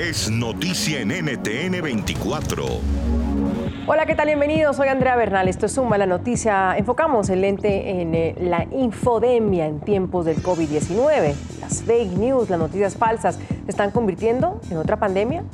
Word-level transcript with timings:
es 0.00 0.30
noticia 0.30 1.00
en 1.00 1.08
NTN 1.08 1.82
24. 1.82 2.64
Hola, 3.86 4.06
¿qué 4.06 4.14
tal? 4.14 4.28
Bienvenidos. 4.28 4.76
Soy 4.76 4.88
Andrea 4.88 5.14
Bernal. 5.14 5.46
Esto 5.46 5.66
es 5.66 5.72
Suma 5.72 5.98
la 5.98 6.06
Noticia. 6.06 6.74
Enfocamos 6.78 7.28
el 7.28 7.42
lente 7.42 8.00
en 8.00 8.14
eh, 8.14 8.34
la 8.40 8.64
infodemia 8.72 9.66
en 9.66 9.80
tiempos 9.80 10.24
del 10.24 10.42
COVID-19. 10.42 11.34
Las 11.60 11.82
fake 11.82 12.12
news, 12.12 12.48
las 12.48 12.58
noticias 12.58 12.96
falsas, 12.96 13.36
¿se 13.36 13.70
están 13.70 13.90
convirtiendo 13.90 14.62
en 14.70 14.78
otra 14.78 14.96
pandemia? 14.98 15.44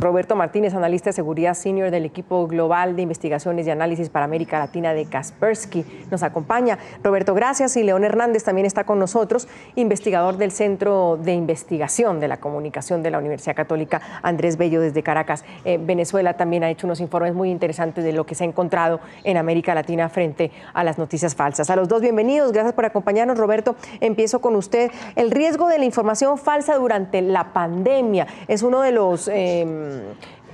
Roberto 0.00 0.34
Martínez, 0.34 0.72
analista 0.72 1.10
de 1.10 1.12
seguridad 1.12 1.52
senior 1.52 1.90
del 1.90 2.06
equipo 2.06 2.46
global 2.46 2.96
de 2.96 3.02
investigaciones 3.02 3.66
y 3.66 3.70
análisis 3.70 4.08
para 4.08 4.24
América 4.24 4.58
Latina 4.58 4.94
de 4.94 5.04
Kaspersky, 5.04 5.84
nos 6.10 6.22
acompaña. 6.22 6.78
Roberto, 7.04 7.34
gracias. 7.34 7.76
Y 7.76 7.82
León 7.82 8.02
Hernández 8.04 8.42
también 8.42 8.66
está 8.66 8.84
con 8.84 8.98
nosotros, 8.98 9.46
investigador 9.74 10.38
del 10.38 10.52
Centro 10.52 11.18
de 11.22 11.34
Investigación 11.34 12.18
de 12.18 12.28
la 12.28 12.38
Comunicación 12.38 13.02
de 13.02 13.10
la 13.10 13.18
Universidad 13.18 13.54
Católica 13.54 14.00
Andrés 14.22 14.56
Bello 14.56 14.80
desde 14.80 15.02
Caracas. 15.02 15.44
Eh, 15.66 15.78
Venezuela 15.78 16.32
también 16.34 16.64
ha 16.64 16.70
hecho 16.70 16.86
unos 16.86 17.00
informes 17.00 17.34
muy 17.34 17.50
interesantes 17.50 18.02
de 18.02 18.12
lo 18.12 18.24
que 18.24 18.34
se 18.34 18.44
ha 18.44 18.46
encontrado 18.46 19.00
en 19.22 19.36
América 19.36 19.74
Latina 19.74 20.08
frente 20.08 20.50
a 20.72 20.82
las 20.82 20.96
noticias 20.96 21.34
falsas. 21.34 21.68
A 21.68 21.76
los 21.76 21.88
dos, 21.88 22.00
bienvenidos. 22.00 22.52
Gracias 22.52 22.72
por 22.72 22.86
acompañarnos. 22.86 23.36
Roberto, 23.36 23.76
empiezo 24.00 24.40
con 24.40 24.56
usted. 24.56 24.90
El 25.14 25.30
riesgo 25.30 25.68
de 25.68 25.78
la 25.78 25.84
información 25.84 26.38
falsa 26.38 26.76
durante 26.76 27.20
la 27.20 27.52
pandemia 27.52 28.26
es 28.48 28.62
uno 28.62 28.80
de 28.80 28.92
los... 28.92 29.28
Em, 29.28 29.89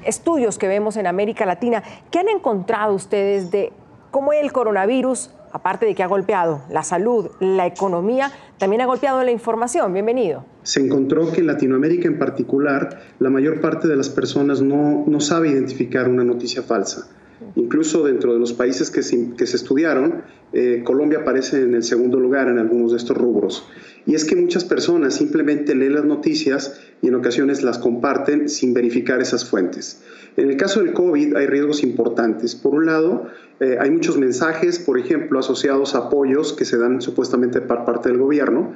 estudios 0.04 0.58
que 0.58 0.68
vemos 0.68 0.96
en 0.96 1.06
América 1.06 1.46
Latina. 1.46 1.82
¿Qué 2.10 2.18
han 2.18 2.28
encontrado 2.28 2.94
ustedes 2.94 3.50
de 3.50 3.72
cómo 4.10 4.32
el 4.32 4.52
coronavirus, 4.52 5.30
aparte 5.52 5.86
de 5.86 5.94
que 5.94 6.02
ha 6.02 6.06
golpeado 6.06 6.62
la 6.70 6.82
salud, 6.82 7.30
la 7.40 7.66
economía, 7.66 8.30
también 8.58 8.82
ha 8.82 8.86
golpeado 8.86 9.22
la 9.22 9.30
información? 9.30 9.92
Bienvenido. 9.92 10.44
Se 10.62 10.80
encontró 10.80 11.30
que 11.32 11.40
en 11.40 11.46
Latinoamérica 11.48 12.08
en 12.08 12.18
particular, 12.18 13.00
la 13.18 13.30
mayor 13.30 13.60
parte 13.60 13.88
de 13.88 13.96
las 13.96 14.08
personas 14.08 14.62
no, 14.62 15.04
no 15.06 15.20
sabe 15.20 15.48
identificar 15.48 16.08
una 16.08 16.24
noticia 16.24 16.62
falsa. 16.62 17.08
Incluso 17.54 18.04
dentro 18.04 18.32
de 18.32 18.38
los 18.38 18.52
países 18.52 18.90
que 18.90 19.02
se, 19.02 19.34
que 19.36 19.46
se 19.46 19.56
estudiaron, 19.56 20.22
eh, 20.52 20.82
Colombia 20.84 21.18
aparece 21.20 21.62
en 21.62 21.74
el 21.74 21.82
segundo 21.82 22.18
lugar 22.18 22.48
en 22.48 22.58
algunos 22.58 22.92
de 22.92 22.98
estos 22.98 23.16
rubros. 23.16 23.68
Y 24.06 24.14
es 24.14 24.24
que 24.24 24.36
muchas 24.36 24.64
personas 24.64 25.14
simplemente 25.14 25.74
leen 25.74 25.94
las 25.94 26.04
noticias 26.04 26.80
y 27.02 27.08
en 27.08 27.14
ocasiones 27.16 27.62
las 27.62 27.78
comparten 27.78 28.48
sin 28.48 28.72
verificar 28.72 29.20
esas 29.20 29.44
fuentes. 29.44 30.02
En 30.36 30.50
el 30.50 30.56
caso 30.56 30.80
del 30.80 30.92
COVID 30.92 31.36
hay 31.36 31.46
riesgos 31.46 31.82
importantes. 31.82 32.54
Por 32.54 32.74
un 32.74 32.86
lado, 32.86 33.26
eh, 33.60 33.76
hay 33.80 33.90
muchos 33.90 34.16
mensajes, 34.16 34.78
por 34.78 34.98
ejemplo, 34.98 35.38
asociados 35.38 35.94
a 35.94 35.98
apoyos 35.98 36.52
que 36.52 36.64
se 36.64 36.78
dan 36.78 37.00
supuestamente 37.00 37.60
por 37.60 37.84
parte 37.84 38.08
del 38.08 38.18
gobierno. 38.18 38.74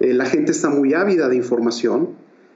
Eh, 0.00 0.14
la 0.14 0.26
gente 0.26 0.52
está 0.52 0.68
muy 0.68 0.94
ávida 0.94 1.28
de 1.28 1.36
información 1.36 2.10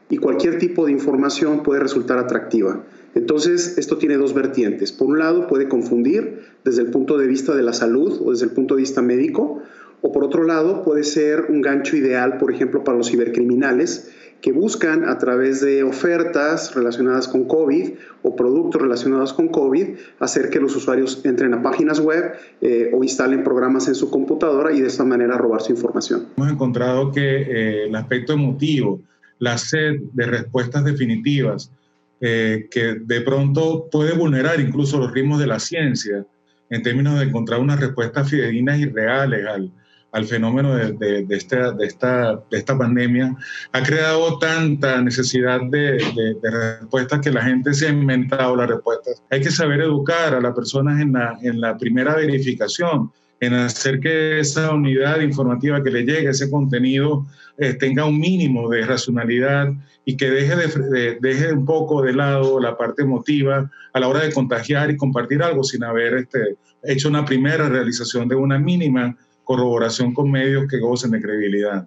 y 0.08 0.18
cualquier 0.18 0.58
tipo 0.58 0.86
de 0.86 0.92
información 0.92 1.62
puede 1.62 1.80
resultar 1.80 2.18
atractiva. 2.18 2.82
Entonces, 3.16 3.78
esto 3.78 3.96
tiene 3.96 4.18
dos 4.18 4.34
vertientes. 4.34 4.92
Por 4.92 5.08
un 5.08 5.18
lado, 5.18 5.46
puede 5.46 5.68
confundir 5.68 6.42
desde 6.64 6.82
el 6.82 6.90
punto 6.90 7.16
de 7.16 7.26
vista 7.26 7.56
de 7.56 7.62
la 7.62 7.72
salud 7.72 8.20
o 8.22 8.30
desde 8.30 8.44
el 8.44 8.50
punto 8.52 8.74
de 8.74 8.82
vista 8.82 9.00
médico, 9.00 9.62
o 10.02 10.12
por 10.12 10.22
otro 10.22 10.44
lado, 10.44 10.84
puede 10.84 11.02
ser 11.02 11.46
un 11.48 11.62
gancho 11.62 11.96
ideal, 11.96 12.36
por 12.36 12.52
ejemplo, 12.52 12.84
para 12.84 12.98
los 12.98 13.10
cibercriminales 13.10 14.12
que 14.42 14.52
buscan 14.52 15.08
a 15.08 15.16
través 15.16 15.62
de 15.62 15.82
ofertas 15.82 16.74
relacionadas 16.74 17.26
con 17.26 17.48
COVID 17.48 17.92
o 18.22 18.36
productos 18.36 18.82
relacionados 18.82 19.32
con 19.32 19.48
COVID 19.48 19.96
hacer 20.20 20.50
que 20.50 20.60
los 20.60 20.76
usuarios 20.76 21.24
entren 21.24 21.54
a 21.54 21.62
páginas 21.62 22.00
web 22.00 22.34
eh, 22.60 22.90
o 22.92 23.02
instalen 23.02 23.42
programas 23.42 23.88
en 23.88 23.94
su 23.94 24.10
computadora 24.10 24.72
y 24.72 24.82
de 24.82 24.88
esta 24.88 25.04
manera 25.04 25.38
robar 25.38 25.62
su 25.62 25.72
información. 25.72 26.26
Hemos 26.36 26.52
encontrado 26.52 27.10
que 27.12 27.22
eh, 27.22 27.84
el 27.86 27.94
aspecto 27.94 28.34
emotivo, 28.34 29.00
la 29.38 29.56
sed 29.56 30.00
de 30.12 30.26
respuestas 30.26 30.84
definitivas, 30.84 31.72
eh, 32.20 32.68
que 32.70 32.96
de 33.00 33.20
pronto 33.20 33.88
puede 33.90 34.12
vulnerar 34.12 34.58
incluso 34.60 34.98
los 34.98 35.12
ritmos 35.12 35.38
de 35.38 35.46
la 35.46 35.58
ciencia 35.58 36.24
en 36.70 36.82
términos 36.82 37.18
de 37.18 37.26
encontrar 37.26 37.60
unas 37.60 37.78
respuestas 37.78 38.30
fidedignas 38.30 38.78
y 38.78 38.86
reales 38.86 39.46
al, 39.46 39.72
fenómeno 40.26 40.74
de, 40.74 40.92
de, 40.92 41.26
de, 41.26 41.36
esta, 41.36 41.72
de, 41.72 41.86
esta, 41.86 42.36
de 42.50 42.56
esta 42.56 42.78
pandemia, 42.78 43.36
ha 43.72 43.82
creado 43.82 44.38
tanta 44.38 45.02
necesidad 45.02 45.60
de, 45.70 45.98
respuestas 46.42 47.20
que 47.20 47.30
la 47.30 47.42
gente 47.42 47.74
se 47.74 47.88
ha 47.88 47.90
inventado 47.90 48.56
las 48.56 48.70
respuestas. 48.70 49.22
Hay 49.30 49.42
que 49.42 49.50
saber 49.50 49.82
educar 49.82 50.34
a 50.34 50.40
las 50.40 50.54
personas 50.54 51.02
en 51.02 51.12
la, 51.12 51.38
en 51.42 51.60
la 51.60 51.76
primera 51.76 52.14
verificación 52.14 53.12
en 53.40 53.54
hacer 53.54 54.00
que 54.00 54.40
esa 54.40 54.72
unidad 54.72 55.20
informativa 55.20 55.82
que 55.82 55.90
le 55.90 56.04
llegue, 56.04 56.30
ese 56.30 56.50
contenido, 56.50 57.26
eh, 57.58 57.74
tenga 57.74 58.04
un 58.04 58.18
mínimo 58.18 58.68
de 58.68 58.84
racionalidad 58.84 59.72
y 60.04 60.16
que 60.16 60.30
deje, 60.30 60.56
de, 60.56 61.18
deje 61.20 61.52
un 61.52 61.64
poco 61.64 62.02
de 62.02 62.12
lado 62.12 62.60
la 62.60 62.76
parte 62.76 63.02
emotiva 63.02 63.70
a 63.92 64.00
la 64.00 64.08
hora 64.08 64.20
de 64.20 64.32
contagiar 64.32 64.90
y 64.90 64.96
compartir 64.96 65.42
algo 65.42 65.64
sin 65.64 65.84
haber 65.84 66.14
este, 66.14 66.56
hecho 66.82 67.08
una 67.08 67.24
primera 67.24 67.68
realización 67.68 68.28
de 68.28 68.36
una 68.36 68.58
mínima 68.58 69.16
corroboración 69.44 70.12
con 70.12 70.30
medios 70.30 70.66
que 70.68 70.78
gocen 70.78 71.12
de 71.12 71.20
credibilidad. 71.20 71.86